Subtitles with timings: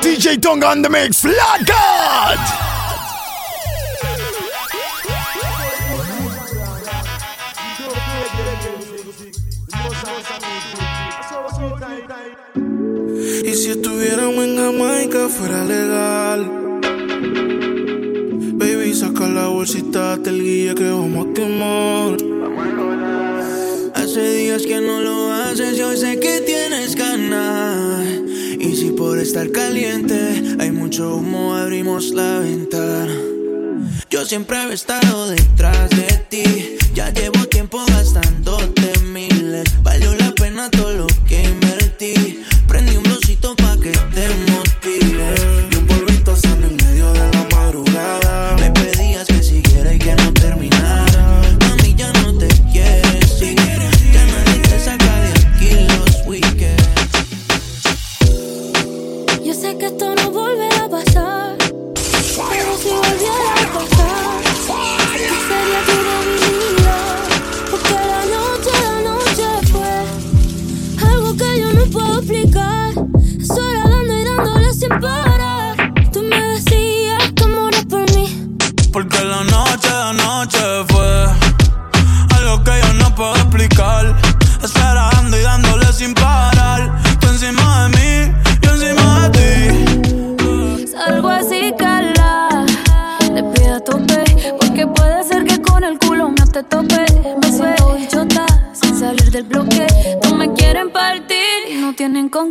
[0.00, 2.38] DJ Tonga on the mix, God!
[13.44, 16.50] Y si estuviéramos en Jamaica fuera legal.
[18.54, 22.16] Baby, saca la bolsita del guía que vamos a quemar.
[23.94, 26.39] Hace días que no lo haces, yo sé que
[28.58, 33.14] Y si por estar caliente hay mucho humo, abrimos la ventana.
[34.10, 36.44] Yo siempre he estado detrás de ti.
[36.94, 38.19] Ya llevo tiempo gastándote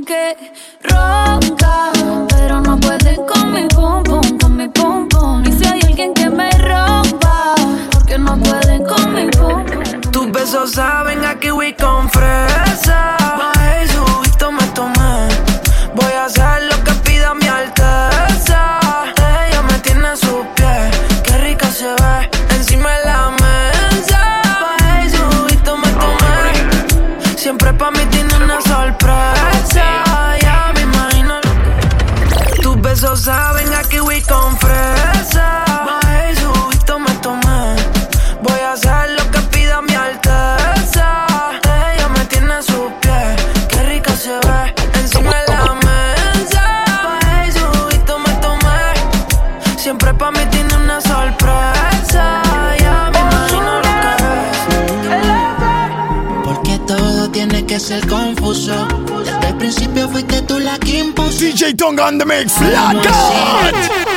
[0.09, 0.37] get
[61.79, 64.08] Tonga on the mix, Lord God!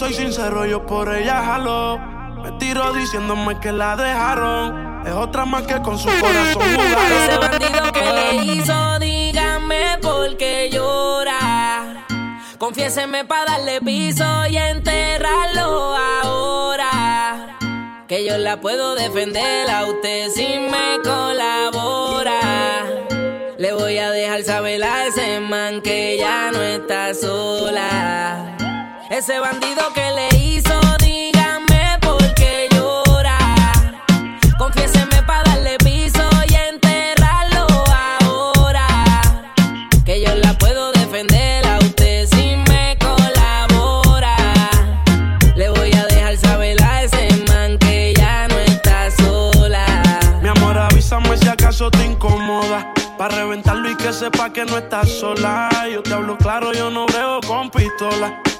[0.00, 1.98] Soy sincero, yo por ella jalo.
[2.42, 5.06] Me tiro diciéndome que la dejaron.
[5.06, 6.62] Es otra más que con su corazón
[7.28, 12.06] Ese bandido que le hizo, dígame por qué llora.
[12.56, 17.58] Confiéseme para darle piso y enterrarlo ahora.
[18.08, 22.40] Que yo la puedo defender a usted si me colabora.
[23.58, 28.49] Le voy a dejar saber a ese man que ya no está sola.
[29.10, 33.36] Ese bandido que le hizo, dígame por qué llora.
[34.56, 37.66] Confiéseme para darle piso y enterrarlo
[38.22, 38.86] ahora.
[40.04, 44.36] Que yo la puedo defender a usted si me colabora.
[45.56, 50.38] Le voy a dejar saber a ese man que ya no está sola.
[50.40, 52.94] Mi amor, avísame si acaso te incomoda.
[53.18, 55.68] Para reventarlo y que sepa que no estás sola.
[55.92, 58.40] Yo te hablo claro, yo no veo con pistola.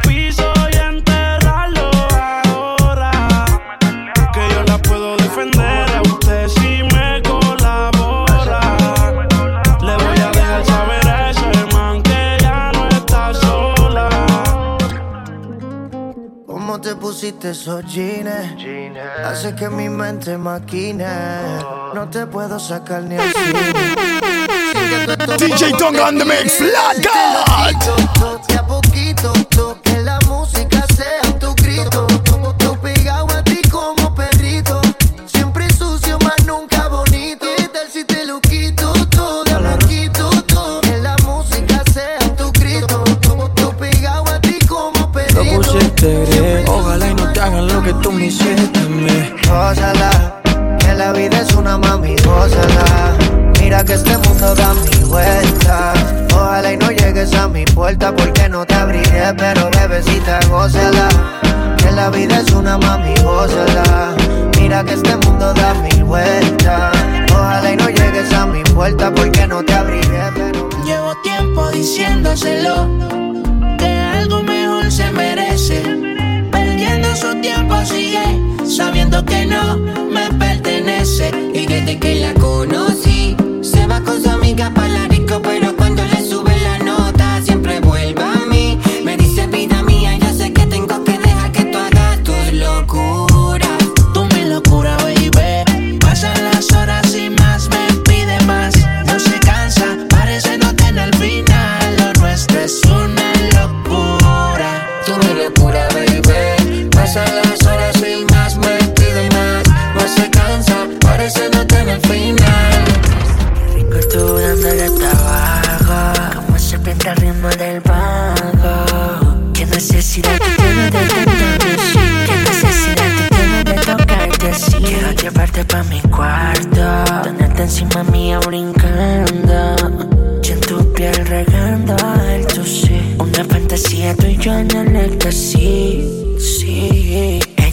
[0.00, 1.90] Piso y enterrarlo
[2.46, 3.10] ahora.
[4.32, 8.60] Que yo la puedo defender a usted si me colabora.
[9.80, 14.08] Le voy a dejar saber ese man que ya no está sola.
[16.46, 18.30] ¿Cómo te pusiste esos jeans?
[19.24, 21.06] Hace que mi mente maquine.
[21.94, 23.52] No te puedo sacar ni así.
[25.38, 26.60] DJ Tonga en el mix.
[26.60, 26.94] La
[29.56, 29.91] música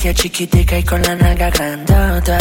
[0.09, 2.39] Ella chiquitica y con la nalga grandota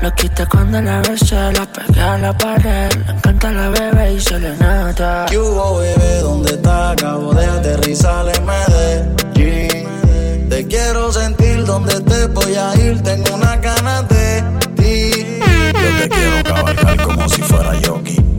[0.00, 2.90] lo quita cuando la besé, la pegué a la pared.
[3.06, 5.26] Le encanta la bebé y se le nota.
[5.30, 6.18] ¿Qué hubo, bebé?
[6.22, 6.90] ¿Dónde está?
[6.90, 10.48] Acabo de aterrizar en Medellín.
[10.48, 13.00] Te quiero sentir donde te voy a ir.
[13.04, 14.42] Tengo una ganas de
[14.74, 15.40] ti.
[15.72, 17.11] Yo te quiero cabalgar Yoki.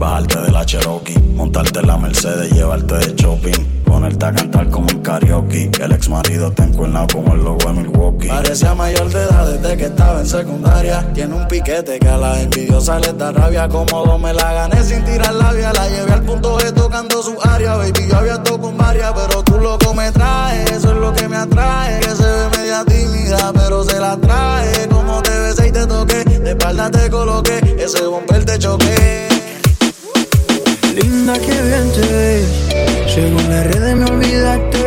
[0.04, 3.54] Bajarte de la Cherokee, montarte en la Mercedes, llevarte de shopping.
[3.86, 5.70] Ponerte a cantar como un karaoke.
[5.80, 8.28] El ex marido te encuentra como el logo de Milwaukee.
[8.28, 11.10] Parecía mayor de edad desde que estaba en secundaria.
[11.14, 13.66] Tiene un piquete que a las envidiosas les da rabia.
[13.66, 15.72] Cómodo me la gané sin tirar labia.
[15.72, 17.76] La llevé al punto G tocando su área.
[17.76, 20.70] Baby, yo había tocado con varias, pero tú loco me traes.
[20.70, 22.00] Eso es lo que me atrae.
[22.00, 24.86] Que se ve media tímida, pero se la trae.
[24.86, 26.24] Como te besé y te toqué.
[26.24, 27.76] De espalda te coloqué.
[27.78, 29.23] Ese bomber te choqué.
[33.54, 34.84] Las redes me olvidaste.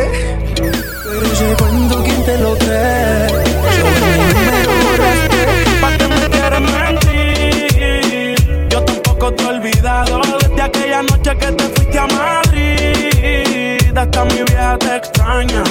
[0.56, 3.28] Pero ese cuento, ¿quién te lo cree?
[3.76, 5.40] Sobre mí me borraste.
[5.80, 8.36] ¿Pa' qué me quieres mentir?
[8.68, 13.96] Yo tampoco te he olvidado desde aquella noche que te fuiste a Madrid.
[13.96, 15.62] Hasta mi vieja te extraña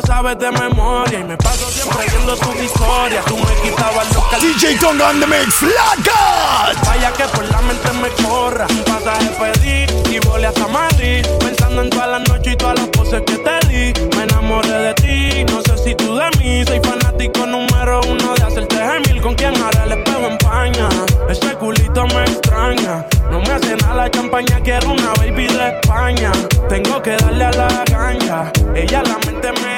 [0.00, 1.20] lo sabes de memoria.
[1.20, 3.24] Y me paso siempre viendo tus historias.
[3.24, 6.76] Tú me quitabas los cal- DJ Tonga on the mix, God.
[6.86, 8.66] Vaya que por la mente me corra.
[8.70, 11.26] Un pasaje pedí y volé hasta Madrid.
[11.40, 13.92] Pensando en todas las noches y todas las poses que te di.
[14.16, 16.64] Me enamoré de ti, no sé si tú de mí.
[16.64, 19.20] Soy fanático número uno de hacerte gemil.
[19.20, 20.88] Con quien ahora el espejo empaña.
[21.28, 23.04] Ese culito me extraña.
[23.30, 26.30] No me hace nada la champaña, quiero una baby de España.
[26.68, 28.52] Tengo que darle a la ganja.
[28.74, 29.77] Ella la mente me.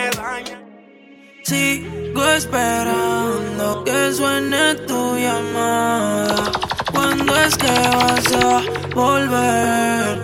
[1.50, 6.52] Sigo esperando que suene tu llamada.
[6.92, 8.62] ¿Cuándo es que vas a
[8.94, 10.22] volver?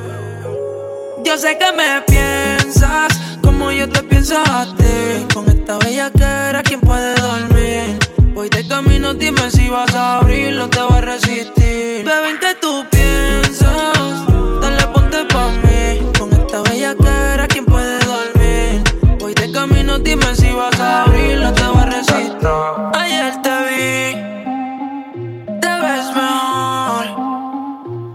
[1.25, 5.27] Yo sé que me piensas como yo te pienso a ti.
[5.35, 7.99] Con esta bella que era quien puede dormir.
[8.33, 12.05] Voy de camino, dime si vas a abrir, no te voy a resistir.
[12.05, 12.31] Bebé,
[22.67, 24.15] Ayer te vi,
[25.61, 27.07] te ves mejor.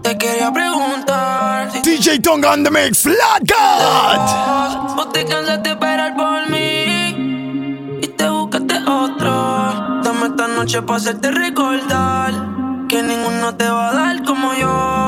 [0.02, 4.96] Te quería preguntar si DJ Tonga on the mix, Flat God.
[4.96, 10.02] Vos te cansaste de esperar por mí y te buscaste otro.
[10.02, 12.32] Dame esta noche para hacerte recordar
[12.88, 15.01] que ninguno te va a dar como yo.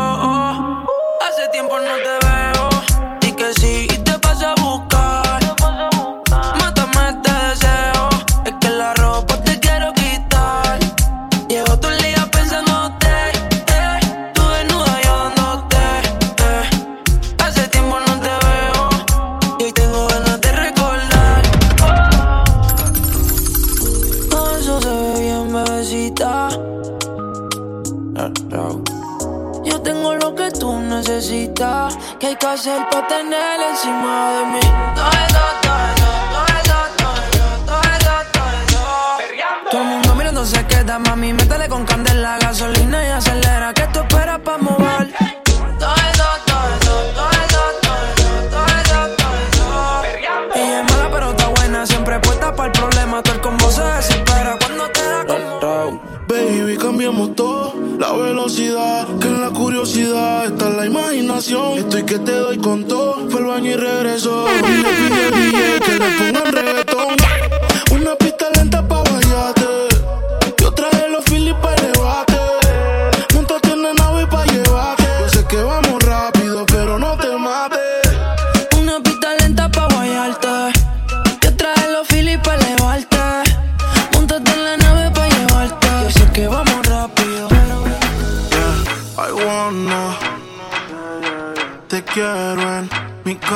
[61.95, 64.49] Estoy que te doy con todo, fue al baño y regresó.
[64.49, 66.34] Y le pide que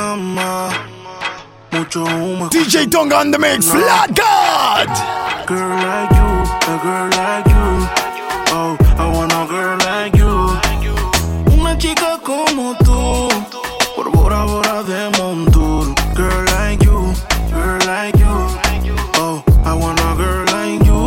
[0.09, 0.71] cama
[1.71, 4.89] Mucho humo DJ Tonga on the mix, Flat God.
[5.47, 6.31] Girl like you,
[6.73, 7.67] a girl like you.
[8.57, 10.35] Oh, I want a girl like you.
[11.53, 13.29] Una chica como tú
[13.95, 15.95] Por Bora Bora de Montour.
[16.15, 17.13] Girl like you,
[17.53, 18.35] girl like you.
[19.21, 21.01] Oh, I want a girl like you.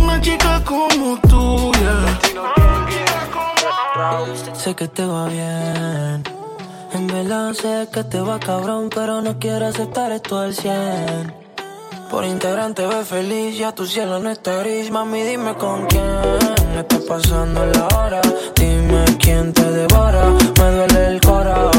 [0.00, 2.18] Una chica como tú, yeah.
[4.54, 5.83] Sé que te va bien.
[7.26, 11.32] Verdad sé que te va cabrón, pero no quiero aceptar esto al 100.
[12.10, 14.90] Por integrante ve feliz, ya tu cielo no está gris.
[14.90, 16.04] Mami, dime con quién
[16.76, 18.20] está pasando la hora.
[18.54, 20.28] Dime quién te devora.
[20.58, 21.70] Me duele el cora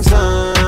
[0.00, 0.59] esté pensando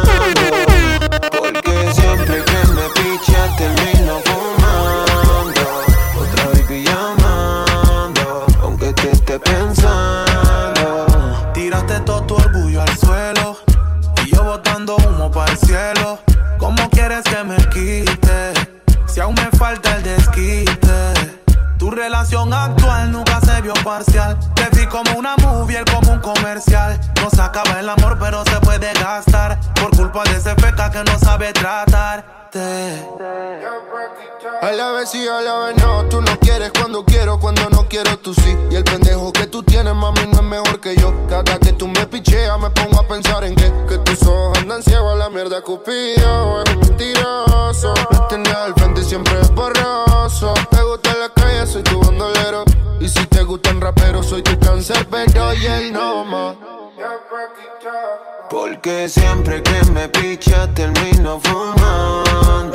[43.51, 46.63] que, tus ojos andan ciegos a la mierda, Cupido.
[46.63, 47.93] Es mentiroso.
[48.31, 50.55] Me al frente siempre es borroso.
[50.71, 52.65] Me gusta la calle, soy tu bandolero.
[53.01, 56.57] Y si te gustan raperos, soy tu cáncer, pero y él no más.
[58.49, 62.72] Porque siempre que me picha termino fumando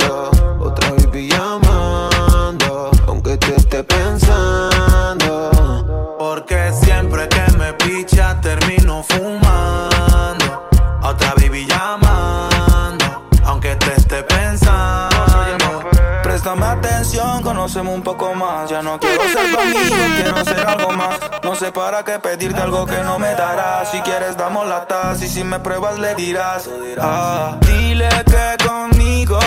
[17.68, 18.70] conocemos un poco más.
[18.70, 21.20] Ya no quiero ser amigo, quiero ser algo más.
[21.42, 23.90] No sé para qué pedirte algo que no me darás.
[23.90, 26.66] Si quieres, damos la taza y si me pruebas, le dirás.
[26.98, 29.38] Ah, dile que conmigo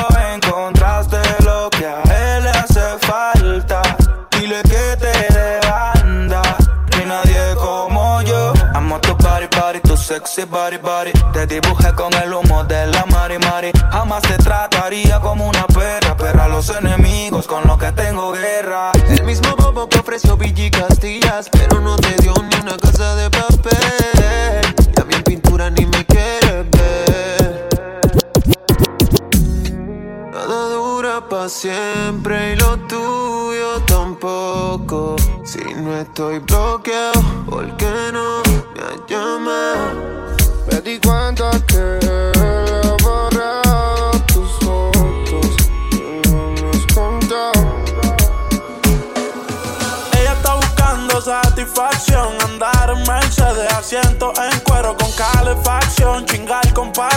[10.11, 11.11] sexy body, body.
[11.31, 13.71] Te dibujé con el humo de la mari, mari.
[13.91, 18.91] Jamás te trataría como una perra, pero a los enemigos con los que tengo guerra.
[19.07, 23.15] El mismo bobo que ofreció Villa y Castillas Pero no te dio ni una casa
[23.15, 24.61] de papel
[24.95, 27.69] Ya mi pintura ni me quieres ver
[30.33, 35.15] Nada dura pa' siempre y lo tuyo tampoco
[35.45, 38.50] Si no estoy bloqueado, ¿por qué no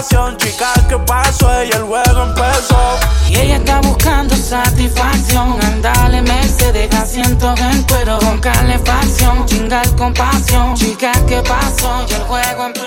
[0.05, 0.37] pasión.
[0.37, 1.65] Chica, ¿qué pasó?
[1.65, 2.99] Y el juego empezó.
[3.29, 5.57] Y ella está buscando satisfacción.
[5.63, 9.47] Andale, Mercedes, asiento en cuero con calefacción.
[9.47, 10.75] Chingar con pasión.
[10.75, 12.05] Chica, ¿qué pasó?
[12.09, 12.87] Y el juego empezó.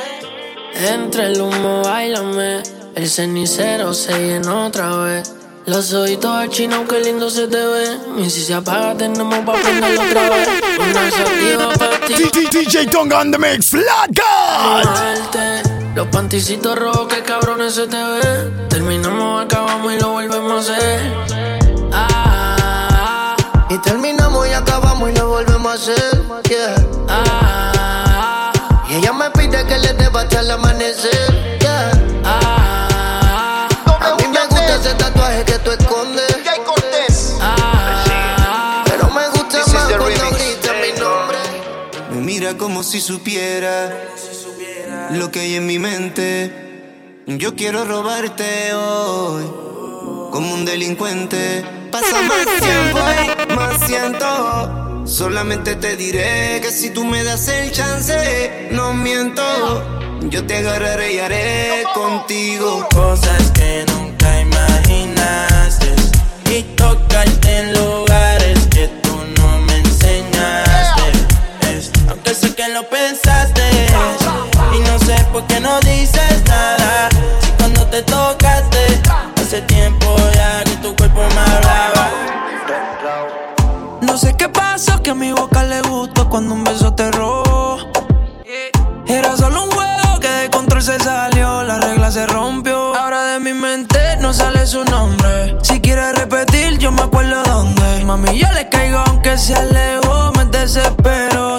[0.76, 2.62] Entre el humo, bailame.
[2.96, 5.34] El cenicero se llenó otra vez.
[5.66, 7.98] Los ojitos al chino, qué lindo se te ve.
[8.20, 10.50] Y si se apaga, tenemos pa' prenderlo otra vez.
[10.80, 12.14] Una sativa para ti.
[12.52, 15.67] DJ Tonga on the mix, Flat God.
[15.98, 18.68] Los panticitos rojos, qué cabrones se te ven.
[18.70, 21.14] Terminamos, acabamos y lo volvemos a hacer.
[21.92, 23.36] Ah,
[23.72, 26.22] Y terminamos y acabamos y lo volvemos a hacer.
[26.48, 26.76] Yeah.
[27.10, 28.52] ah,
[28.88, 31.58] Y ella me pide que le deba hasta el amanecer.
[31.62, 31.92] Yeah.
[32.26, 33.68] ah,
[34.00, 37.36] A mí me gusta ese tatuaje que tú escondes.
[37.42, 38.84] ah.
[38.86, 41.38] Pero me gusta más cuando grita mi nombre.
[42.12, 43.92] Me mira como si supiera
[45.12, 47.24] lo que hay en mi mente.
[47.28, 49.44] Yo quiero robarte hoy
[50.32, 51.64] como un delincuente.
[51.92, 53.00] Pasa más tiempo
[53.50, 55.06] y más siento.
[55.06, 59.44] Solamente te diré que si tú me das el chance, no miento.
[60.24, 62.88] Yo te agarraré y haré contigo.
[62.94, 65.94] Cosas que nunca imaginaste.
[66.52, 71.12] Y tocarte en lugares que tú no me enseñaste.
[72.10, 73.37] Aunque sé que lo pensaste.
[75.38, 77.10] Y no sé por qué no dices nada.
[77.42, 79.02] Si cuando te tocaste,
[79.40, 82.10] hace tiempo ya que tu cuerpo me hablaba.
[84.02, 87.78] No sé qué pasó, que a mi boca le gustó cuando un beso te robó.
[89.06, 92.96] Era solo un juego que de control se salió, la regla se rompió.
[92.96, 95.58] Ahora de mi mente no sale su nombre.
[95.62, 98.04] Si quieres repetir, yo me acuerdo dónde.
[98.06, 100.32] Mami, yo le caigo aunque se alejó.
[100.36, 101.57] Me desespero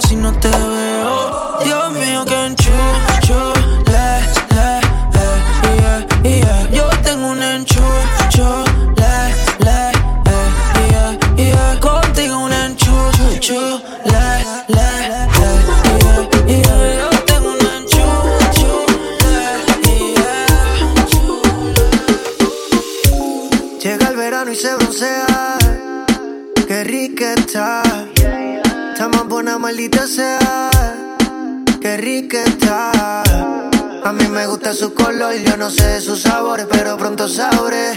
[34.75, 37.97] su color, yo no sé de sus sabores, pero pronto sabré.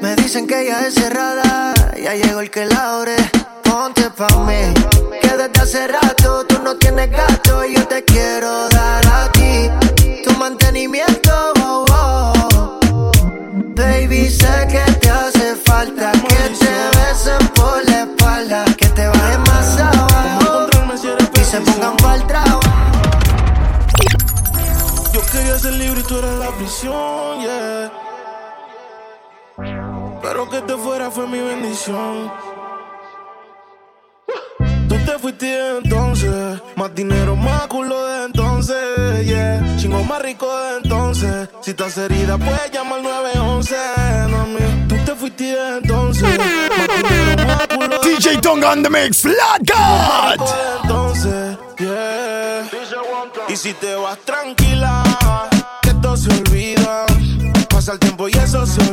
[0.00, 3.16] Me dicen que ella es cerrada, ya llegó el que la ore.
[3.62, 4.72] Ponte pa' mí,
[5.20, 9.70] que desde hace rato tú no tienes gato y yo te quiero dar a ti.
[10.24, 13.12] Tu mantenimiento, oh, oh.
[13.74, 19.42] Baby, sé que te hace falta que te besen por la espalda, que te bajen
[19.42, 20.68] más abajo
[21.34, 22.49] y se pongan pa'l trabajo.
[25.70, 27.92] Ser libre y tú eras la prisión, yeah.
[30.22, 32.32] Pero que te fuera fue mi bendición.
[34.88, 39.76] Tú te fuiste entonces, más dinero, más culo de entonces, yeah.
[39.76, 41.48] Chingo más rico de entonces.
[41.62, 43.76] Si estás herida, puedes llamar al 911,
[44.30, 44.86] mami.
[44.88, 46.38] Tú te fuiste entonces,
[46.78, 50.48] más dinero, más culo de DJ Tonga on the mix, Flat God.
[50.82, 52.30] entonces, yeah.
[53.48, 55.02] Y si te vas tranquila,
[57.90, 58.89] El tiempo y eso se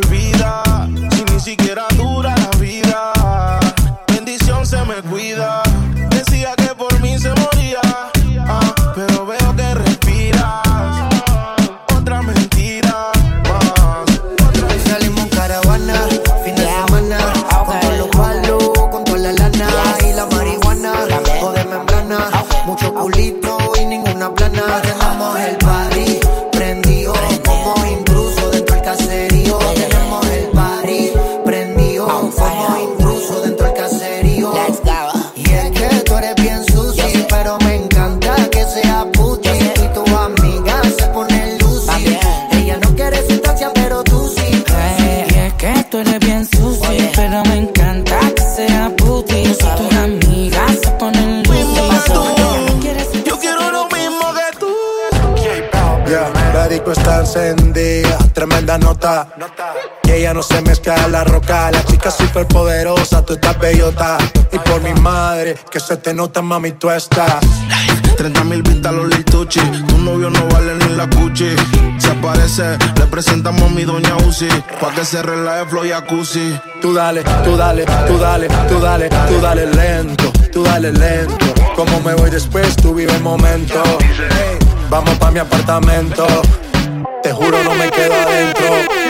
[62.37, 64.17] super poderosa, tú estás bellota.
[64.51, 67.39] Y por mi madre, que se te nota, mami, tú estás.
[68.15, 71.55] 30 mil vistas los Lil Tucci Tu novio no vale ni la cuchi
[71.99, 74.47] Se aparece, le presentamos a mi doña Uzi
[74.81, 79.39] Pa' que se relaje flow jacuzzi Tú dale, tú dale, tú dale, tú dale, tú
[79.39, 81.45] dale lento, tú dale lento.
[81.75, 83.83] Como me voy después, tú vive el momento.
[83.99, 84.57] Hey,
[84.89, 86.25] vamos pa' mi apartamento.
[87.21, 89.06] Te juro no me quedo adentro.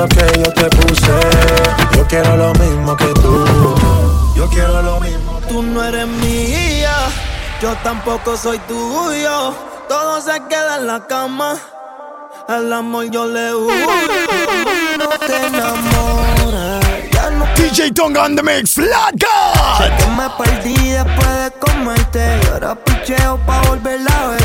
[0.00, 1.12] Lo que yo te puse.
[1.94, 3.44] Yo quiero lo mismo que tú.
[4.34, 5.40] Yo quiero lo mismo.
[5.48, 6.94] Tú no eres mía,
[7.60, 9.52] yo tampoco soy tuyo.
[9.88, 11.56] Todo se queda en la cama.
[12.48, 13.86] Al amor yo le huyo.
[14.98, 17.10] No te enamores.
[17.12, 19.78] Ya no DJ Tonga on the mix, Flat God.
[19.78, 22.40] Sé que me perdí después de comerte.
[22.42, 24.39] Y ahora picheo pa' volver a verte.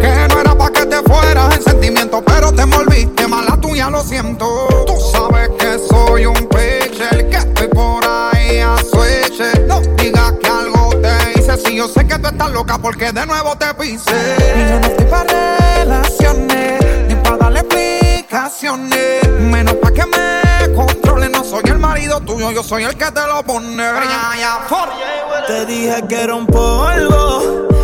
[0.00, 4.02] Que no era pa' que te fueras en sentimiento Pero te envolviste mala tuya, lo
[4.02, 4.66] siento.
[4.86, 10.48] Tú sabes que soy un pitcher Que estoy por ahí a switch No digas que
[10.48, 14.10] algo te hice Si yo sé que tú estás loca porque de nuevo te pise.
[14.56, 19.28] Y yo no estoy pa' relaciones Ni pa' darle explicaciones.
[19.40, 23.26] Menos pa' que me controle No soy el marido tuyo, yo soy el que te
[23.26, 23.76] lo pone.
[25.46, 27.61] Te dije que era un polvo,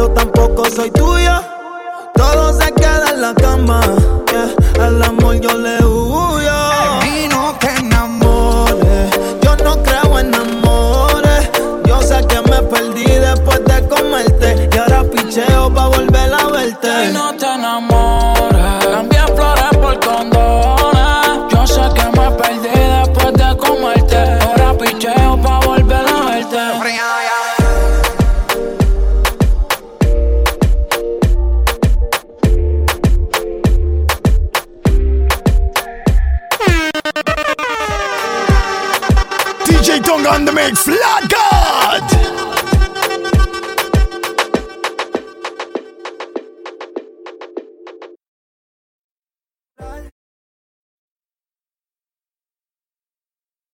[0.00, 1.42] Yo tampoco soy tuya.
[2.14, 3.82] Todo se queda en la cama.
[4.32, 4.86] yeah.
[4.86, 6.59] Al amor yo le huyo.